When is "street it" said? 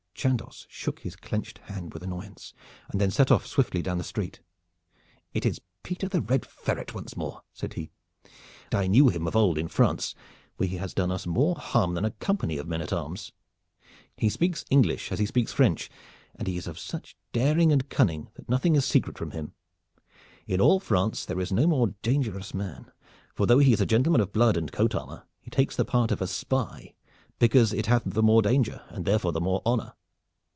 4.03-5.47